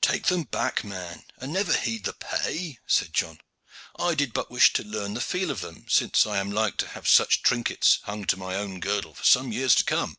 "Take 0.00 0.28
them 0.28 0.44
back, 0.44 0.82
man, 0.82 1.24
and 1.36 1.52
never 1.52 1.74
heed 1.74 2.04
the 2.04 2.14
pay," 2.14 2.78
said 2.86 3.12
John. 3.12 3.42
"I 3.98 4.14
did 4.14 4.32
but 4.32 4.50
wish 4.50 4.72
to 4.72 4.82
learn 4.82 5.12
the 5.12 5.20
feel 5.20 5.50
of 5.50 5.60
them, 5.60 5.84
since 5.90 6.26
I 6.26 6.38
am 6.38 6.50
like 6.50 6.78
to 6.78 6.88
have 6.88 7.06
such 7.06 7.42
trinkets 7.42 7.98
hung 8.04 8.24
to 8.28 8.38
my 8.38 8.54
own 8.54 8.80
girdle 8.80 9.12
for 9.12 9.24
some 9.24 9.52
years 9.52 9.74
to 9.74 9.84
come." 9.84 10.16